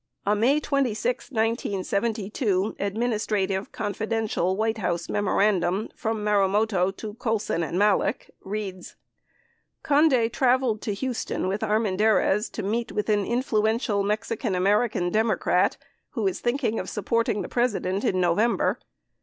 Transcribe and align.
A 0.25 0.35
May 0.35 0.59
26, 0.59 1.29
1972, 1.29 2.75
"Administrative 2.79 3.71
Confidential" 3.71 4.57
White 4.57 4.79
House 4.79 5.07
memorandum 5.09 5.89
from 5.95 6.23
Marumoto 6.25 6.89
to 6.97 7.13
Colson 7.13 7.61
and 7.61 7.77
Malek 7.77 8.31
reads: 8.43 8.95
47 9.83 9.83
Conde 10.09 10.33
traveled 10.33 10.81
to 10.81 10.95
Houston 10.95 11.47
with 11.47 11.61
Armendariz 11.61 12.49
to 12.51 12.63
meet 12.63 12.91
with 12.91 13.09
an 13.09 13.23
influential 13.25 14.01
Mexican 14.01 14.55
American 14.55 15.11
democrat 15.11 15.77
who 16.17 16.25
is 16.25 16.39
thinking 16.39 16.79
of 16.79 16.89
supporting 16.89 17.43
the 17.43 17.47
President 17.47 18.03
in 18.03 18.19
November. 18.19 18.79